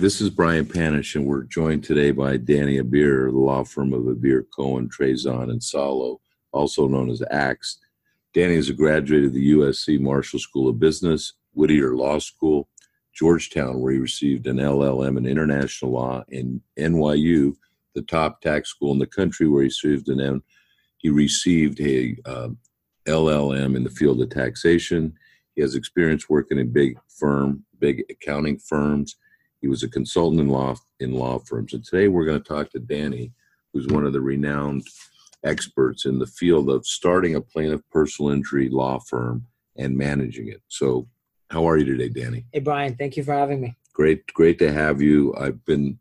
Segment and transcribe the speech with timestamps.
[0.00, 4.02] This is Brian Panish, and we're joined today by Danny Abir, the law firm of
[4.02, 6.20] Abir Cohen, Treyzon, and Salo,
[6.52, 7.80] also known as ACTS.
[8.32, 12.68] Danny is a graduate of the USC Marshall School of Business, Whittier Law School,
[13.12, 17.56] Georgetown, where he received an LLM in international law, and NYU,
[17.96, 20.44] the top tax school in the country, where he received an.
[20.98, 22.50] He received a uh,
[23.08, 25.14] LLM in the field of taxation.
[25.56, 29.16] He has experience working in big firm, big accounting firms
[29.60, 31.74] he was a consultant in law in law firms.
[31.74, 33.32] And today we're going to talk to Danny,
[33.72, 34.84] who's one of the renowned
[35.44, 40.62] experts in the field of starting a plaintiff personal injury law firm and managing it.
[40.68, 41.08] So,
[41.50, 42.44] how are you today, Danny?
[42.52, 42.94] Hey, Brian.
[42.94, 43.76] Thank you for having me.
[43.94, 45.34] Great, great to have you.
[45.36, 45.98] I've been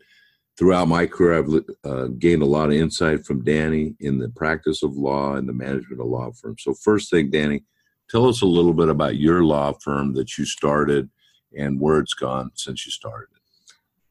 [0.58, 1.40] throughout my career.
[1.40, 5.48] I've uh, gained a lot of insight from Danny in the practice of law and
[5.48, 6.64] the management of law firms.
[6.64, 7.64] So, first thing, Danny,
[8.10, 11.10] tell us a little bit about your law firm that you started
[11.58, 13.37] and where it's gone since you started.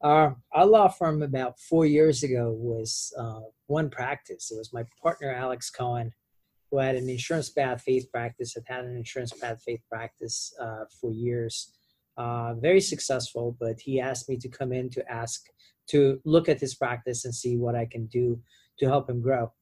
[0.07, 4.53] Our, our law firm about four years ago was uh, one practice.
[4.53, 6.13] It was my partner, Alex Cohen,
[6.71, 10.85] who had an insurance bad faith practice, had had an insurance bad faith practice uh,
[11.01, 11.73] for years.
[12.17, 15.47] Uh, very successful, but he asked me to come in to ask
[15.89, 18.41] to look at his practice and see what I can do
[18.79, 19.53] to help him grow.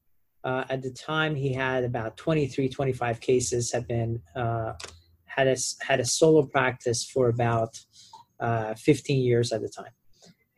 [0.44, 4.74] Uh, at the time, he had about 23, 25 cases, had been uh,
[5.24, 7.78] had a had a solo practice for about
[8.40, 9.92] uh, 15 years at the time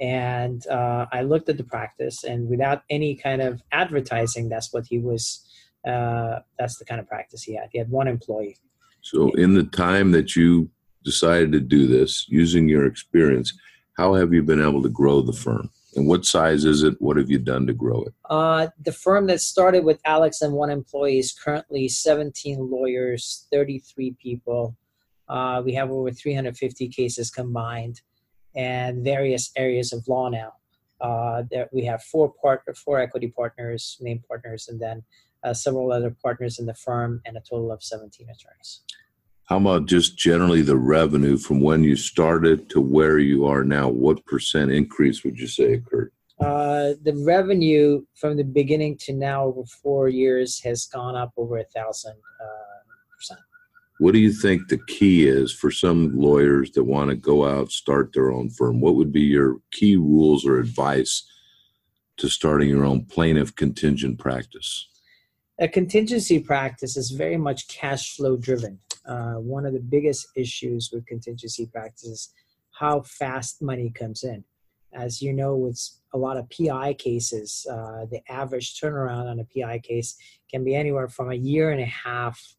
[0.00, 4.86] and uh, I looked at the practice, and without any kind of advertising, that's what
[4.88, 5.42] he was.
[5.86, 7.68] Uh, that's the kind of practice he had.
[7.70, 8.58] He had one employee.
[9.02, 10.68] So, in the time that you
[11.04, 13.56] decided to do this, using your experience,
[13.96, 15.70] how have you been able to grow the firm?
[15.94, 17.00] And what size is it?
[17.00, 18.12] What have you done to grow it?
[18.28, 24.14] Uh, the firm that started with Alex and one employee is currently 17 lawyers, 33
[24.20, 24.76] people.
[25.28, 28.02] Uh, we have over 350 cases combined
[28.56, 30.52] and various areas of law now.
[31.00, 35.02] Uh, there, we have four part, four equity partners, named partners, and then
[35.44, 38.80] uh, several other partners in the firm, and a total of 17 attorneys.
[39.44, 43.88] How about just generally the revenue from when you started to where you are now?
[43.88, 46.10] What percent increase would you say occurred?
[46.40, 51.58] Uh, the revenue from the beginning to now over four years has gone up over
[51.58, 52.82] a thousand uh,
[53.14, 53.40] percent.
[53.98, 57.72] What do you think the key is for some lawyers that want to go out
[57.72, 58.80] start their own firm?
[58.80, 61.26] What would be your key rules or advice
[62.18, 64.88] to starting your own plaintiff contingent practice?
[65.58, 68.78] A contingency practice is very much cash flow driven.
[69.06, 72.34] Uh, one of the biggest issues with contingency practice is
[72.72, 74.44] how fast money comes in.
[74.92, 75.80] As you know, with
[76.12, 80.16] a lot of PI cases, uh, the average turnaround on a PI case
[80.50, 82.56] can be anywhere from a year and a half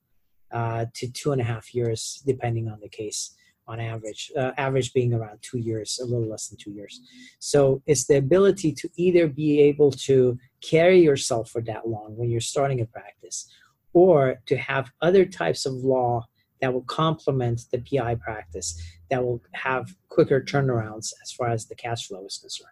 [0.51, 3.35] uh, to two and a half years, depending on the case
[3.67, 7.01] on average, uh, average being around two years, a little less than two years.
[7.39, 12.29] So it's the ability to either be able to carry yourself for that long when
[12.29, 13.49] you're starting a practice,
[13.93, 16.25] or to have other types of law
[16.61, 21.75] that will complement the PI practice that will have quicker turnarounds as far as the
[21.75, 22.71] cash flow is concerned.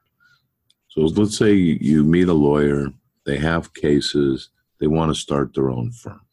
[0.87, 2.87] So let's say you meet a lawyer,
[3.25, 4.49] they have cases,
[4.79, 6.24] they want to start their own firm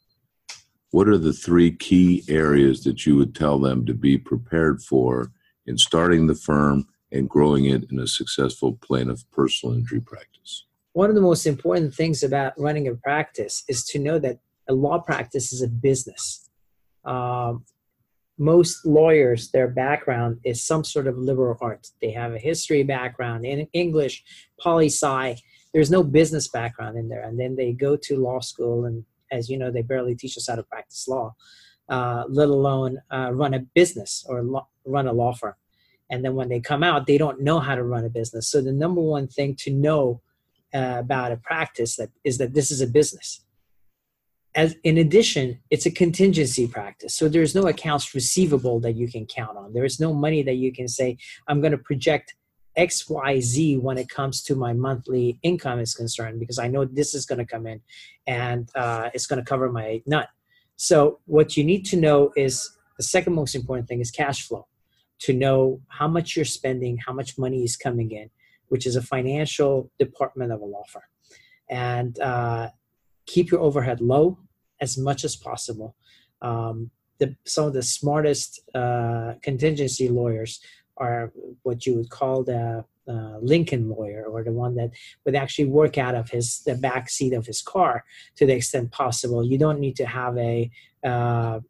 [0.93, 5.33] what are the three key areas that you would tell them to be prepared for
[5.67, 10.67] in starting the firm and growing it in a successful plaintiff personal injury practice?
[10.93, 14.39] One of the most important things about running a practice is to know that
[14.69, 16.51] a law practice is a business.
[17.07, 17.65] Um,
[18.39, 21.95] most lawyers, their background is some sort of liberal arts.
[22.03, 24.23] They have a history background in English,
[24.61, 25.37] poli sci.
[25.73, 27.23] There's no business background in there.
[27.23, 30.47] And then they go to law school and as you know, they barely teach us
[30.49, 31.35] how to practice law,
[31.89, 35.55] uh, let alone uh, run a business or lo- run a law firm.
[36.11, 38.49] And then when they come out, they don't know how to run a business.
[38.49, 40.21] So the number one thing to know
[40.75, 43.45] uh, about a practice that is that this is a business.
[44.55, 47.15] As in addition, it's a contingency practice.
[47.15, 49.73] So there's no accounts receivable that you can count on.
[49.73, 51.17] There is no money that you can say,
[51.49, 52.35] I'm going to project
[52.77, 57.27] xyz when it comes to my monthly income is concerned because i know this is
[57.27, 57.81] going to come in
[58.27, 60.29] and uh, it's going to cover my nut.
[60.77, 64.67] So what you need to know is the second most important thing is cash flow.
[65.21, 68.31] To know how much you're spending how much money is coming in
[68.73, 71.03] which is a financial department of a law firm.
[71.69, 72.71] And uh,
[73.27, 74.39] keep your overhead low
[74.81, 75.95] as much as possible.
[76.41, 80.59] Um, the, some of the smartest uh, contingency lawyers
[80.97, 84.91] are what you would call the uh, Lincoln lawyer or the one that
[85.25, 88.05] would actually work out of his the back seat of his car
[88.37, 89.45] to the extent possible.
[89.45, 90.71] You don't need to have a
[91.05, 91.61] uh,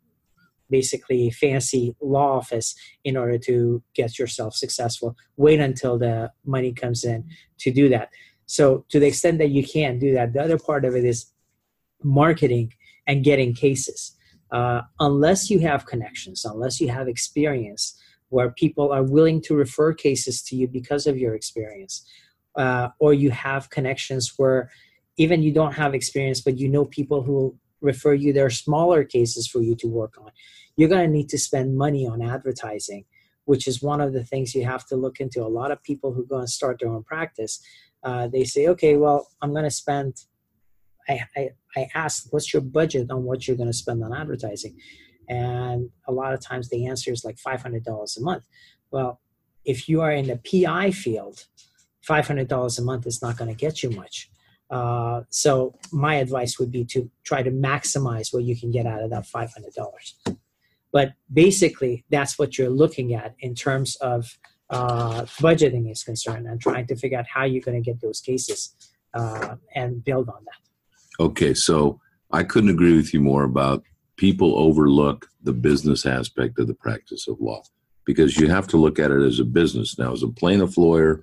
[0.70, 2.74] basically fancy law office
[3.04, 5.16] in order to get yourself successful.
[5.36, 7.28] Wait until the money comes in
[7.58, 8.08] to do that.
[8.46, 11.26] So, to the extent that you can do that, the other part of it is
[12.02, 12.74] marketing
[13.06, 14.16] and getting cases.
[14.50, 17.98] Uh, unless you have connections, unless you have experience
[18.32, 22.06] where people are willing to refer cases to you because of your experience,
[22.56, 24.70] uh, or you have connections where
[25.18, 29.46] even you don't have experience, but you know people who refer you their smaller cases
[29.46, 30.30] for you to work on,
[30.76, 33.04] you're going to need to spend money on advertising,
[33.44, 35.42] which is one of the things you have to look into.
[35.42, 37.60] A lot of people who go and start their own practice,
[38.02, 40.14] uh, they say, okay, well, I'm going to spend
[41.08, 44.76] I, I, I asked, what's your budget on what you're going to spend on advertising?
[45.28, 48.44] And a lot of times the answer is like $500 a month.
[48.90, 49.20] Well,
[49.64, 51.46] if you are in the PI field,
[52.08, 54.30] $500 a month is not going to get you much.
[54.70, 59.02] Uh, so my advice would be to try to maximize what you can get out
[59.02, 60.38] of that $500.
[60.92, 64.38] But basically, that's what you're looking at in terms of
[64.70, 68.20] uh, budgeting is concerned and trying to figure out how you're going to get those
[68.20, 68.74] cases
[69.14, 71.22] uh, and build on that.
[71.22, 73.84] Okay, so I couldn't agree with you more about
[74.16, 77.62] people overlook the business aspect of the practice of law
[78.04, 79.98] because you have to look at it as a business.
[79.98, 81.22] Now, as a plaintiff lawyer,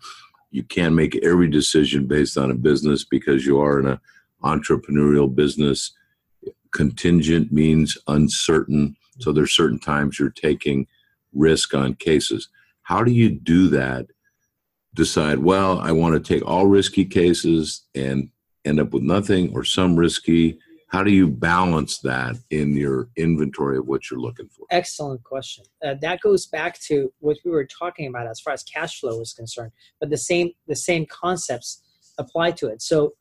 [0.52, 4.00] you can't make every decision based on a business because you are in an
[4.44, 5.92] entrepreneurial business.
[6.74, 8.96] Contingent means uncertain.
[9.20, 10.88] So there's certain times you're taking
[11.34, 12.50] risk on cases.
[12.84, 14.08] How do you do that?
[14.96, 18.30] Decide, well, I want to take all risky cases and
[18.66, 20.58] end up with nothing or some risky?
[20.90, 24.66] How do you balance that in your inventory of what you're looking for?
[24.72, 25.64] Excellent question.
[25.86, 29.22] Uh, that goes back to what we were talking about as far as cash flow
[29.22, 31.84] is concerned, but the same the same concepts
[32.18, 32.82] apply to it.
[32.82, 33.14] So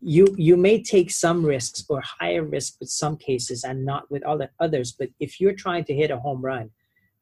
[0.00, 4.24] you you may take some risks or higher risk with some cases and not with
[4.24, 4.90] other others.
[4.90, 6.70] But if you're trying to hit a home run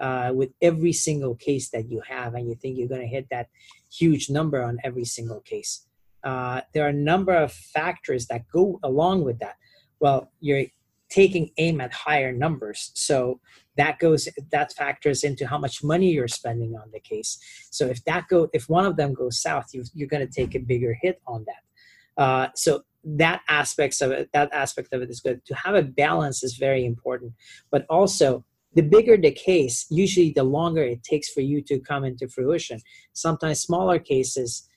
[0.00, 3.26] uh, with every single case that you have, and you think you're going to hit
[3.30, 3.48] that
[3.92, 5.86] huge number on every single case,
[6.24, 9.56] uh, there are a number of factors that go along with that.
[10.00, 10.64] Well, you're
[11.08, 13.40] taking aim at higher numbers, so
[13.76, 17.38] that goes that factors into how much money you're spending on the case.
[17.70, 20.54] So if that go if one of them goes south, you, are going to take
[20.54, 22.22] a bigger hit on that.
[22.22, 25.44] Uh, so that aspects of it, that aspect of it is good.
[25.46, 27.32] To have a balance is very important,
[27.70, 28.44] but also
[28.74, 32.80] the bigger the case, usually the longer it takes for you to come into fruition.
[33.12, 34.68] Sometimes smaller cases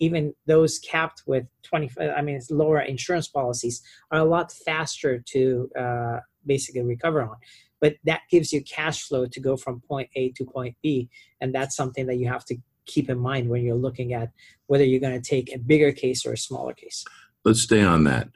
[0.00, 5.22] even those capped with 20 i mean it's lower insurance policies are a lot faster
[5.26, 7.36] to uh, basically recover on.
[7.80, 11.08] But that gives you cash flow to go from point a to point b
[11.40, 14.30] and that's something that you have to keep in mind when you're looking at
[14.66, 17.04] whether you're going to take a bigger case or a smaller case.
[17.44, 18.30] Let's stay on that.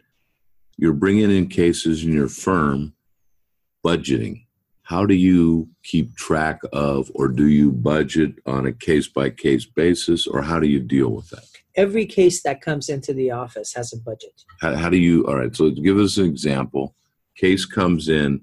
[0.77, 2.95] You're bringing in cases in your firm
[3.85, 4.45] budgeting
[4.83, 9.65] how do you keep track of or do you budget on a case by case
[9.65, 11.45] basis or how do you deal with that?
[11.77, 14.45] Every case that comes into the office has a budget.
[14.61, 16.95] How, how do you all right so give us an example.
[17.37, 18.43] Case comes in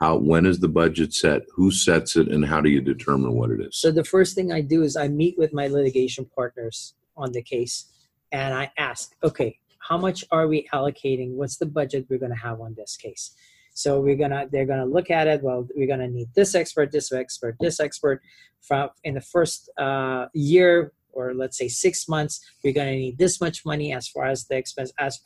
[0.00, 3.50] how when is the budget set who sets it and how do you determine what
[3.50, 3.76] it is?
[3.76, 7.42] So the first thing i do is i meet with my litigation partners on the
[7.42, 7.86] case
[8.32, 11.34] and i ask okay how much are we allocating?
[11.34, 13.32] What's the budget we're going to have on this case
[13.76, 15.42] so we're gonna they're gonna look at it.
[15.42, 18.22] Well, we're gonna need this expert, this expert, this expert.
[18.62, 23.18] From in the first uh, year or let's say six months, we're going to need
[23.18, 24.92] this much money as far as the expense.
[24.98, 25.18] As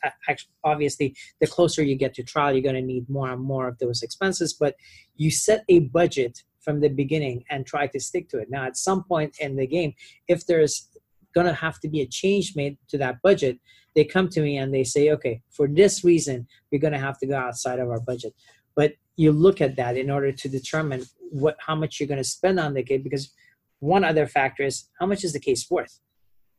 [0.63, 3.77] obviously, the closer you get to trial, you're going to need more and more of
[3.79, 4.53] those expenses.
[4.53, 4.75] But
[5.17, 8.49] you set a budget from the beginning and try to stick to it.
[8.49, 9.93] Now, at some point in the game,
[10.27, 10.87] if there's
[11.33, 13.59] going to have to be a change made to that budget,
[13.95, 17.17] they come to me and they say, okay, for this reason, we're going to have
[17.19, 18.33] to go outside of our budget.
[18.75, 22.23] But you look at that in order to determine what how much you're going to
[22.23, 23.33] spend on the case because
[23.79, 25.99] one other factor is how much is the case worth.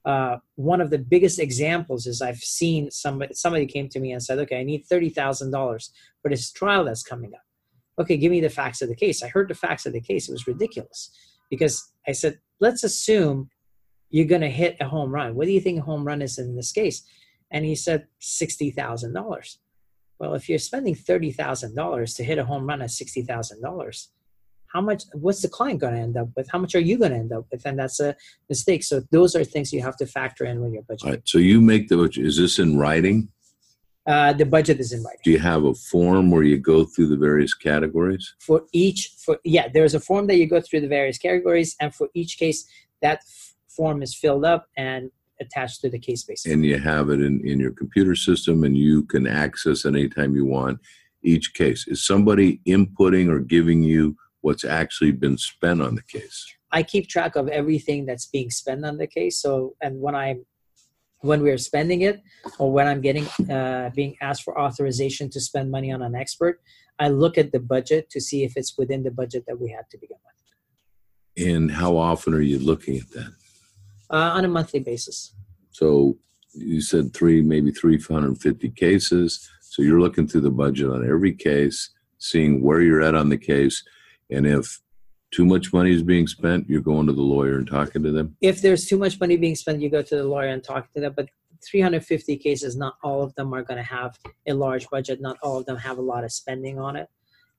[0.05, 4.23] Uh, one of the biggest examples is I've seen somebody somebody came to me and
[4.23, 7.43] said, okay, I need thirty thousand dollars for this trial that's coming up.
[7.99, 9.23] Okay, give me the facts of the case.
[9.23, 10.29] I heard the facts of the case.
[10.29, 11.11] It was ridiculous
[11.51, 13.51] because I said, let's assume
[14.13, 15.35] you're going to hit a home run.
[15.35, 17.03] What do you think a home run is in this case?
[17.51, 19.57] And he said $60,000.
[20.19, 24.07] Well, if you're spending $30,000 to hit a home run at $60,000,
[24.69, 26.49] how much, what's the client going to end up with?
[26.51, 27.65] How much are you going to end up with?
[27.67, 28.15] And that's a
[28.49, 28.85] mistake.
[28.85, 31.11] So those are things you have to factor in when you're budgeting.
[31.11, 31.23] Right.
[31.25, 33.29] So you make the, is this in writing?
[34.07, 35.21] Uh, the budget is in writing.
[35.25, 38.35] Do you have a form where you go through the various categories?
[38.41, 41.95] For each, for yeah, there's a form that you go through the various categories, and
[41.95, 42.67] for each case,
[43.01, 43.23] that
[43.77, 45.11] form is filled up and
[45.41, 46.47] attached to the case base.
[46.47, 50.35] And you have it in, in your computer system and you can access it anytime
[50.35, 50.79] you want.
[51.23, 51.87] each case?
[51.87, 56.47] Is somebody inputting or giving you what's actually been spent on the case?
[56.73, 59.41] I keep track of everything that's being spent on the case.
[59.41, 60.45] So, and when I'm
[61.21, 62.21] when we're spending it,
[62.59, 66.61] or when I'm getting uh, being asked for authorization to spend money on an expert,
[66.99, 69.85] I look at the budget to see if it's within the budget that we had
[69.91, 71.47] to begin with.
[71.47, 73.33] And how often are you looking at that?
[74.13, 75.35] Uh, on a monthly basis.
[75.71, 76.19] So
[76.53, 79.49] you said three, maybe 350 cases.
[79.63, 83.39] So you're looking through the budget on every case, seeing where you're at on the
[83.39, 83.83] case,
[84.31, 84.81] and if
[85.31, 88.37] too much money is being spent, you're going to the lawyer and talking to them.
[88.43, 91.01] If there's too much money being spent, you go to the lawyer and talk to
[91.01, 91.15] them.
[91.17, 91.31] But
[91.65, 95.21] 350 cases, not all of them are going to have a large budget.
[95.21, 97.09] Not all of them have a lot of spending on it.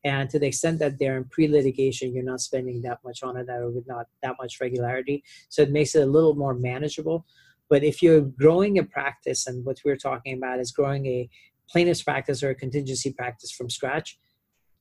[0.04, 3.50] And to the extent that they're in pre-litigation, you're not spending that much on it,
[3.50, 5.24] or with not that much regularity.
[5.50, 7.26] So it makes it a little more manageable.
[7.70, 11.30] But if you're growing a practice, and what we're talking about is growing a
[11.70, 14.20] plaintiff's practice or a contingency practice from scratch,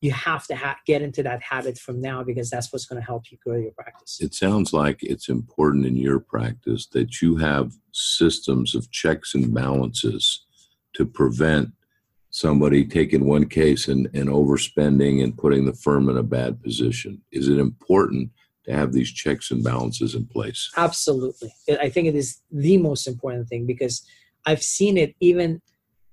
[0.00, 3.06] you have to ha- get into that habit from now because that's what's going to
[3.06, 4.18] help you grow your practice.
[4.20, 9.54] It sounds like it's important in your practice that you have systems of checks and
[9.54, 10.44] balances
[10.94, 11.70] to prevent
[12.32, 17.20] somebody taking one case and, and overspending and putting the firm in a bad position.
[17.30, 18.30] Is it important
[18.64, 20.70] to have these checks and balances in place?
[20.76, 21.52] Absolutely.
[21.80, 24.02] I think it is the most important thing because
[24.46, 25.60] I've seen it even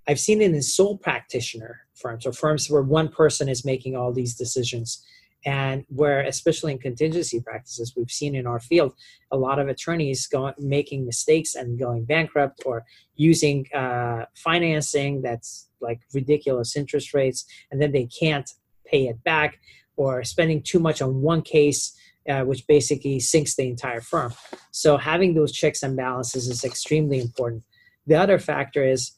[0.08, 4.12] I've seen it in sole practitioner firms or firms where one person is making all
[4.12, 5.06] these decisions
[5.46, 8.94] and where especially in contingency practices we've seen in our field
[9.32, 12.84] a lot of attorneys going making mistakes and going bankrupt or
[13.16, 18.52] using uh, financing that's like ridiculous interest rates and then they can't
[18.86, 19.60] pay it back
[19.96, 21.96] or spending too much on one case
[22.30, 24.34] uh, which basically sinks the entire firm
[24.72, 27.64] so having those checks and balances is extremely important
[28.08, 29.12] the other factor is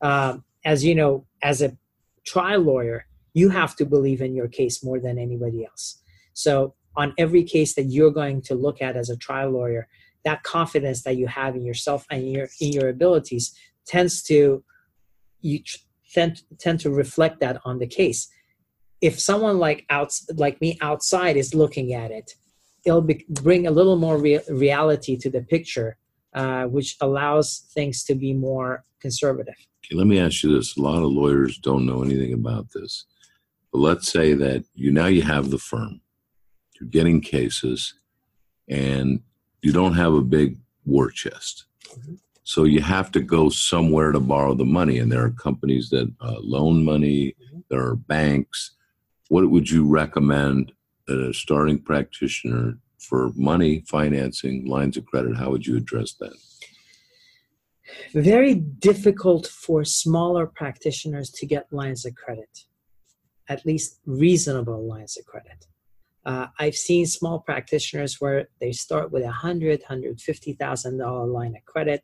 [0.00, 1.76] um, as you know, as a
[2.26, 6.02] trial lawyer, you have to believe in your case more than anybody else.
[6.32, 9.86] So, on every case that you're going to look at as a trial lawyer,
[10.24, 13.54] that confidence that you have in yourself and in your in your abilities
[13.86, 14.64] tends to
[15.40, 15.60] you
[16.12, 18.28] tend tend to reflect that on the case.
[19.00, 22.34] If someone like out like me outside is looking at it,
[22.84, 25.96] it'll be, bring a little more re- reality to the picture,
[26.34, 29.54] uh, which allows things to be more conservative.
[29.84, 30.76] Okay, let me ask you this.
[30.76, 33.04] A lot of lawyers don't know anything about this.
[33.72, 36.00] But let's say that you now you have the firm,
[36.80, 37.94] you're getting cases,
[38.68, 39.20] and
[39.62, 41.66] you don't have a big war chest.
[41.90, 42.14] Mm-hmm.
[42.46, 46.08] So you have to go somewhere to borrow the money, and there are companies that
[46.20, 47.34] uh, loan money.
[47.34, 47.58] Mm-hmm.
[47.70, 48.76] There are banks.
[49.28, 50.70] What would you recommend
[51.08, 55.36] a starting practitioner for money, financing, lines of credit?
[55.36, 56.36] How would you address that?
[58.14, 62.64] very difficult for smaller practitioners to get lines of credit,
[63.48, 65.66] at least reasonable lines of credit.
[66.24, 71.26] Uh, I've seen small practitioners where they start with a hundred, hundred fifty thousand dollar
[71.26, 72.02] line of credit,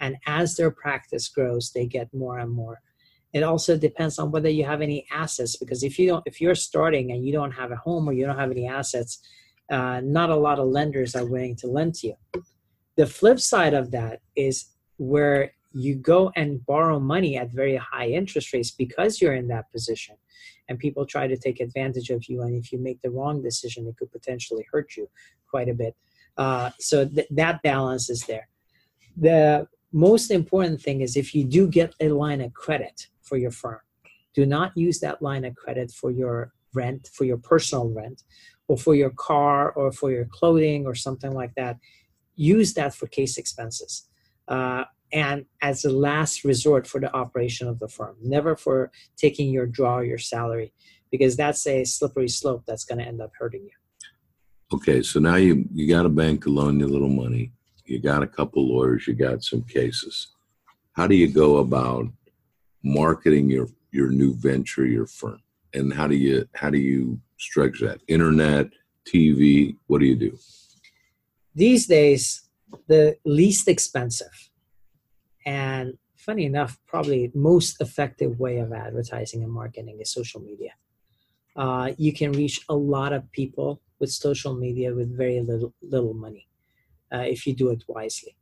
[0.00, 2.80] and as their practice grows, they get more and more.
[3.32, 6.54] It also depends on whether you have any assets, because if you don't, if you're
[6.54, 9.20] starting and you don't have a home or you don't have any assets,
[9.70, 12.42] uh, not a lot of lenders are willing to lend to you.
[12.96, 18.08] The flip side of that is where you go and borrow money at very high
[18.08, 20.16] interest rates because you're in that position
[20.68, 23.86] and people try to take advantage of you and if you make the wrong decision
[23.86, 25.08] it could potentially hurt you
[25.48, 25.94] quite a bit
[26.38, 28.48] uh, so th- that balance is there
[29.16, 33.50] the most important thing is if you do get a line of credit for your
[33.50, 33.80] firm
[34.34, 38.22] do not use that line of credit for your rent for your personal rent
[38.68, 41.78] or for your car or for your clothing or something like that.
[42.36, 44.08] Use that for case expenses
[44.46, 49.50] uh, and as a last resort for the operation of the firm, never for taking
[49.50, 50.72] your draw, your salary,
[51.10, 53.70] because that's a slippery slope that's going to end up hurting you.
[54.74, 57.52] Okay, so now you you got a bank to loan you a little money,
[57.88, 60.28] you got a couple lawyers, you got some cases.
[60.92, 62.06] How do you go about
[62.82, 65.40] marketing your your new venture, your firm,
[65.74, 68.00] and how do you how do you structure that?
[68.08, 68.70] Internet,
[69.06, 70.38] TV, what do you do?
[71.54, 72.48] These days,
[72.86, 74.50] the least expensive
[75.46, 80.72] and funny enough probably most effective way of advertising and marketing is social media
[81.56, 86.14] uh, you can reach a lot of people with social media with very little little
[86.14, 86.47] money
[87.12, 88.36] uh, if you do it wisely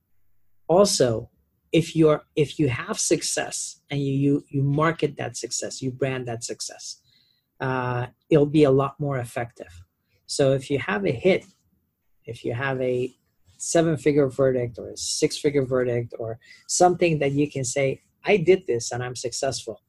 [0.69, 1.31] also
[1.73, 6.27] if you're if you have success and you you, you market that success you brand
[6.27, 7.01] that success
[7.61, 9.83] uh, it'll be a lot more effective
[10.27, 11.45] so if you have a hit
[12.25, 13.15] if you have a
[13.59, 18.37] seven figure verdict or a six figure verdict or something that you can say, I
[18.37, 19.83] did this and I'm successful.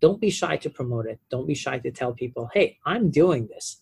[0.00, 1.18] don't be shy to promote it.
[1.30, 3.80] Don't be shy to tell people, hey, I'm doing this.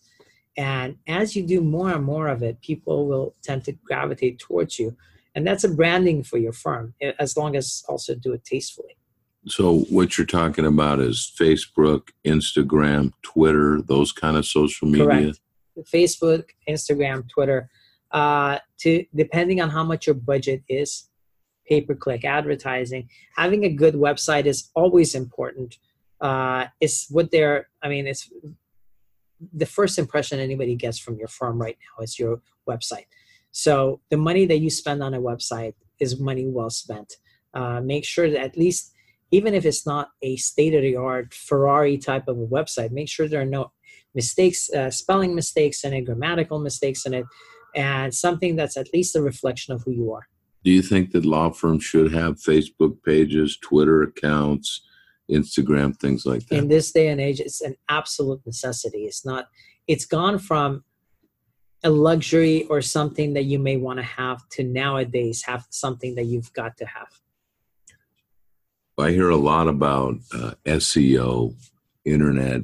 [0.55, 4.77] And as you do more and more of it, people will tend to gravitate towards
[4.77, 4.95] you.
[5.35, 8.95] And that's a branding for your firm, as long as also do it tastefully.
[9.47, 15.05] So, what you're talking about is Facebook, Instagram, Twitter, those kind of social media?
[15.05, 15.39] Correct.
[15.91, 17.69] Facebook, Instagram, Twitter.
[18.11, 21.09] Uh, to depending on how much your budget is,
[21.67, 23.09] pay per click advertising.
[23.35, 25.77] Having a good website is always important.
[26.21, 27.67] Uh, it's what they're.
[27.81, 28.29] I mean, it's
[29.51, 33.05] the first impression anybody gets from your firm right now is your website.
[33.51, 37.13] So the money that you spend on a website is money well spent.
[37.53, 38.91] Uh, make sure that at least,
[39.31, 43.09] even if it's not a state of the art Ferrari type of a website, make
[43.09, 43.71] sure there are no
[44.15, 47.25] mistakes, uh, spelling mistakes it, grammatical mistakes in it,
[47.75, 50.27] and something that's at least a reflection of who you are.
[50.63, 54.81] Do you think that law firms should have Facebook pages, Twitter accounts,
[55.33, 56.57] Instagram, things like that?
[56.57, 59.05] In this day and age, it's an absolute necessity.
[59.05, 59.47] It's not,
[59.87, 60.83] it's gone from
[61.83, 66.23] a luxury or something that you may want to have to nowadays have something that
[66.23, 67.09] you've got to have.
[68.97, 71.55] I hear a lot about uh, SEO,
[72.05, 72.61] internet.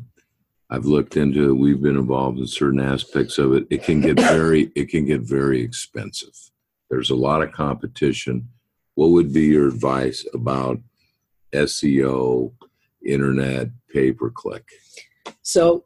[0.69, 1.57] I've looked into it.
[1.57, 3.65] We've been involved in certain aspects of it.
[3.69, 6.35] It can get very, it can get very expensive.
[6.89, 8.49] There's a lot of competition.
[8.95, 10.79] What would be your advice about
[11.53, 12.53] SEO,
[13.05, 14.65] internet, pay per click?
[15.41, 15.85] So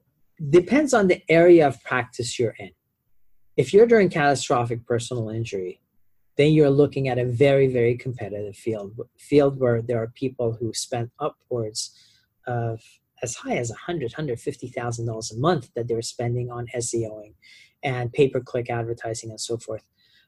[0.50, 2.72] depends on the area of practice you're in.
[3.56, 5.80] If you're doing catastrophic personal injury,
[6.38, 10.74] then you're looking at a very, very competitive field, field where there are people who
[10.74, 11.92] spend upwards
[12.48, 12.82] of
[13.22, 17.36] as high as $100, $150,000 a month that they're spending on SEOing
[17.84, 19.86] and pay-per-click advertising and so forth.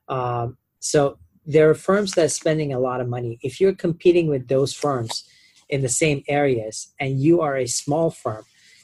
[0.07, 3.39] Um, so there are firms that are spending a lot of money.
[3.41, 5.25] If you're competing with those firms
[5.69, 8.43] in the same areas and you are a small firm,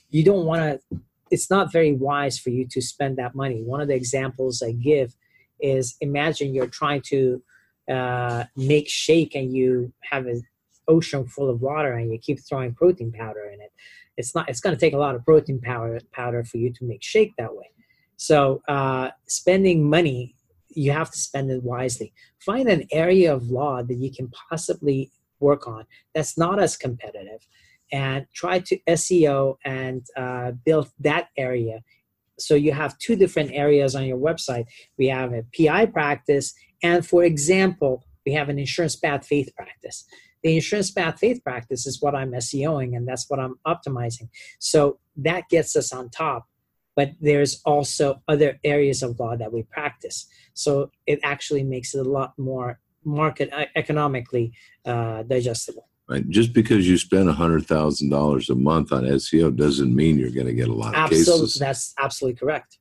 [0.09, 3.61] you don't want to, it's not very wise for you to spend that money.
[3.63, 5.15] One of the examples I give
[5.59, 7.41] is imagine you're trying to
[7.89, 10.43] uh, make shake and you have an
[10.87, 13.71] ocean full of water and you keep throwing protein powder in it.
[14.17, 16.83] It's not, it's going to take a lot of protein powder, powder for you to
[16.83, 17.69] make shake that way.
[18.17, 20.35] So uh, spending money
[20.75, 22.13] you have to spend it wisely.
[22.39, 27.45] Find an area of law that you can possibly work on that's not as competitive
[27.91, 31.81] and try to SEO and uh, build that area.
[32.39, 34.65] So you have two different areas on your website.
[34.97, 40.05] We have a PI practice, and for example, we have an insurance bad faith practice.
[40.41, 44.29] The insurance bad faith practice is what I'm SEOing, and that's what I'm optimizing.
[44.59, 46.47] So that gets us on top
[46.95, 50.27] but there's also other areas of law that we practice.
[50.53, 54.53] So it actually makes it a lot more market economically
[54.85, 55.87] uh, digestible.
[56.09, 56.27] Right.
[56.29, 60.47] Just because you spend hundred thousand dollars a month on SEO doesn't mean you're going
[60.47, 61.59] to get a lot of absolutely, cases.
[61.59, 62.79] That's absolutely correct.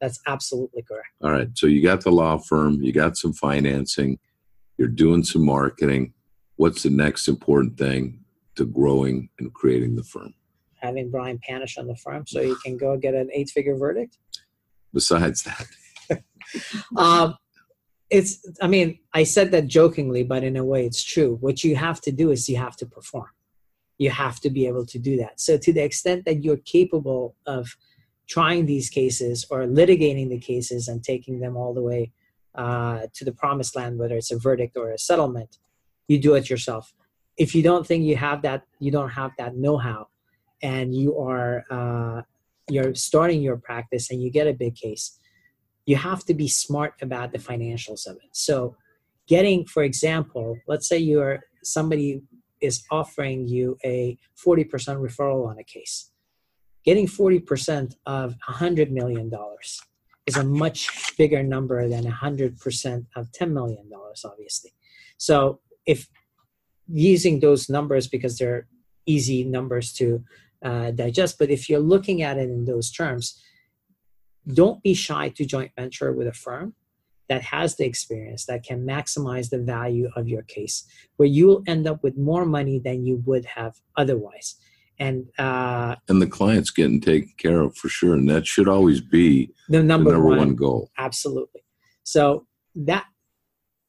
[0.00, 1.08] That's absolutely correct.
[1.22, 1.48] All right.
[1.54, 4.18] So you got the law firm, you got some financing,
[4.78, 6.14] you're doing some marketing.
[6.56, 8.20] What's the next important thing
[8.56, 10.34] to growing and creating the firm?
[10.82, 14.18] having Brian Panish on the firm so you can go get an eight figure verdict?
[14.92, 16.22] Besides that,
[16.96, 17.36] um,
[18.12, 21.38] it's, I mean, I said that jokingly, but in a way it's true.
[21.40, 23.30] What you have to do is you have to perform.
[23.96, 25.40] You have to be able to do that.
[25.40, 27.74] So, to the extent that you're capable of
[28.28, 32.12] trying these cases or litigating the cases and taking them all the way
[32.54, 35.58] uh, to the promised land, whether it's a verdict or a settlement,
[36.06, 36.92] you do it yourself.
[37.38, 40.08] If you don't think you have that, you don't have that know-how,
[40.62, 42.22] and you are uh,
[42.68, 45.18] you're starting your practice and you get a big case
[45.86, 48.76] you have to be smart about the financials of it so
[49.26, 52.22] getting for example let's say you're somebody
[52.60, 56.10] is offering you a 40% referral on a case
[56.84, 59.30] getting 40% of $100 million
[60.26, 63.90] is a much bigger number than 100% of $10 million
[64.24, 64.72] obviously
[65.16, 66.08] so if
[66.86, 68.66] using those numbers because they're
[69.06, 70.24] easy numbers to
[70.62, 71.38] uh, digest.
[71.38, 73.40] But if you're looking at it in those terms,
[74.46, 76.74] don't be shy to joint venture with a firm
[77.28, 80.84] that has the experience that can maximize the value of your case,
[81.16, 84.56] where you'll end up with more money than you would have otherwise.
[84.98, 89.00] And uh, and the client's getting taken care of for sure, and that should always
[89.00, 90.90] be the number, the number one, one goal.
[90.98, 91.62] Absolutely.
[92.04, 93.06] So that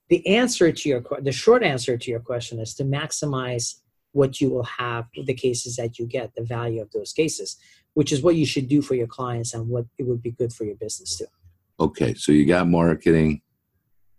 [0.09, 3.75] the answer to your the short answer to your question is to maximize
[4.13, 7.57] what you will have the cases that you get the value of those cases
[7.93, 10.51] which is what you should do for your clients and what it would be good
[10.51, 11.25] for your business too
[11.79, 13.41] okay so you got marketing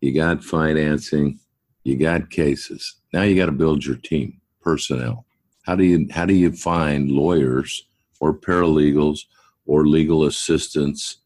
[0.00, 1.38] you got financing
[1.84, 5.26] you got cases now you got to build your team personnel
[5.66, 7.86] How do you how do you find lawyers
[8.20, 9.20] or paralegals
[9.66, 11.18] or legal assistants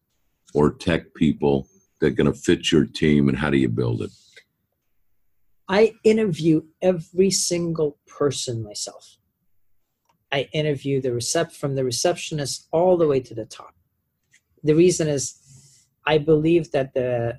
[0.54, 1.68] or tech people
[2.00, 4.10] that are going to fit your team, and how do you build it?
[5.68, 9.17] I interview every single person myself.
[10.32, 13.74] I interview the recept from the receptionist all the way to the top.
[14.62, 17.38] The reason is I believe that the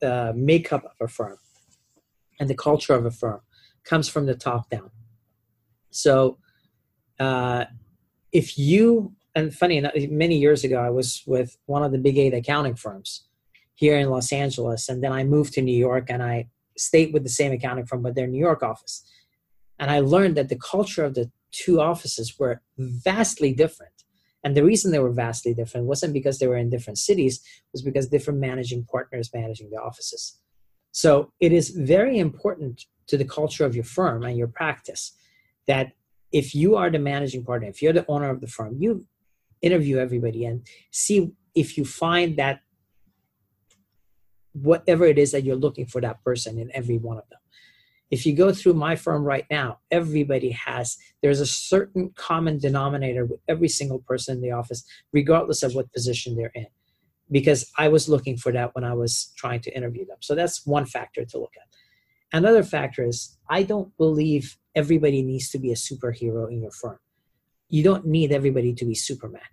[0.00, 1.36] the makeup of a firm
[2.38, 3.40] and the culture of a firm
[3.84, 4.90] comes from the top down.
[5.90, 6.38] So
[7.18, 7.66] uh,
[8.32, 12.18] if you and funny enough, many years ago, I was with one of the big
[12.18, 13.26] eight accounting firms
[13.74, 17.22] here in Los Angeles, and then I moved to New York, and I stayed with
[17.22, 19.04] the same accounting firm, but their New York office.
[19.78, 23.92] And I learned that the culture of the two offices were vastly different.
[24.42, 27.40] And the reason they were vastly different wasn't because they were in different cities,
[27.72, 30.38] was because different managing partners managing the offices.
[30.92, 35.12] So it is very important to the culture of your firm and your practice
[35.66, 35.92] that
[36.32, 39.06] if you are the managing partner, if you're the owner of the firm, you
[39.60, 42.60] interview everybody and see if you find that
[44.52, 47.38] whatever it is that you're looking for that person in every one of them
[48.10, 53.24] if you go through my firm right now everybody has there's a certain common denominator
[53.24, 56.66] with every single person in the office regardless of what position they're in.
[57.30, 60.18] Because i was looking for that when i was trying to interview them.
[60.20, 62.36] So that's one factor to look at.
[62.36, 66.98] Another factor is i don't believe everybody needs to be a superhero in your firm.
[67.68, 69.50] You don't need everybody to be superman.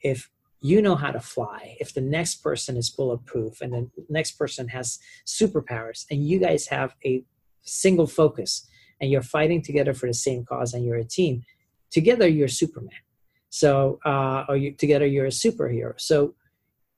[0.00, 0.30] If
[0.62, 4.68] you know how to fly if the next person is bulletproof and the next person
[4.68, 7.24] has superpowers and you guys have a
[7.62, 8.66] single focus
[9.00, 11.42] and you're fighting together for the same cause and you're a team.
[11.90, 12.90] Together you're superman.
[13.50, 16.00] So uh, or you, together you're a superhero.
[16.00, 16.34] So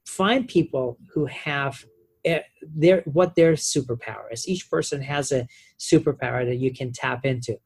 [0.06, 1.84] find people who have
[2.24, 4.48] eh, their what their superpower is.
[4.48, 5.48] Each person has a
[5.78, 7.58] superpower that you can tap into.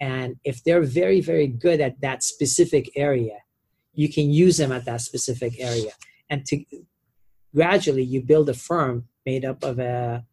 [0.00, 3.38] And if they're very very good at that specific area
[3.96, 5.90] you can use them at that specific area.
[6.30, 6.64] And to
[7.52, 10.24] gradually you build a firm made up of a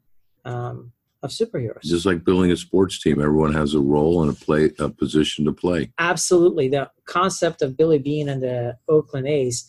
[0.46, 0.92] um,
[1.24, 1.82] of superheroes.
[1.82, 5.46] Just like building a sports team everyone has a role and a play a position
[5.46, 5.92] to play.
[5.98, 6.68] Absolutely.
[6.68, 9.66] The concept of billy Beane and the oakland a's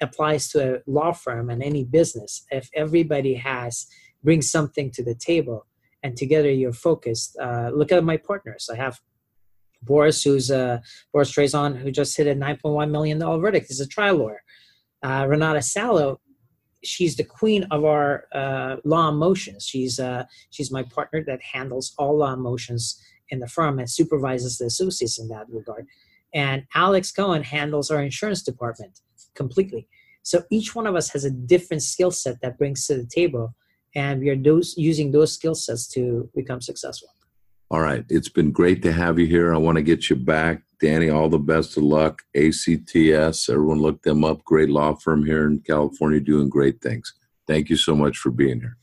[0.00, 2.44] applies to a law firm and any business.
[2.50, 3.86] If everybody has
[4.22, 5.66] brings something to the table
[6.02, 8.68] and together you're focused uh, look at my partners.
[8.72, 9.00] I have
[9.82, 10.80] Boris, who's uh,
[11.12, 14.42] Boris Treyzon, who just hit a $9.1 million verdict, He's a trial lawyer.
[15.02, 16.20] Uh, Renata Salo,
[16.84, 19.66] she's the queen of our uh, law motions.
[19.66, 24.58] She's uh, she's my partner that handles all law motions in the firm and supervises
[24.58, 25.86] the associates in that regard.
[26.34, 29.00] And Alex Cohen handles our insurance department
[29.34, 29.88] completely.
[30.22, 33.54] So each one of us has a different skill set that brings to the table,
[33.94, 37.08] and we are those, using those skill sets to become successful.
[37.70, 38.04] All right.
[38.08, 39.52] It's been great to have you here.
[39.52, 40.62] I want to get you back.
[40.80, 42.22] Danny, all the best of luck.
[42.34, 44.42] ACTS, everyone look them up.
[44.44, 47.12] Great law firm here in California doing great things.
[47.46, 48.78] Thank you so much for being here.